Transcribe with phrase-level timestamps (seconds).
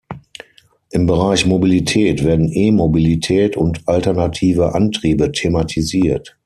[0.89, 6.39] Im Bereich Mobilität werden E-Mobilität und alternative Antriebe thematisiert.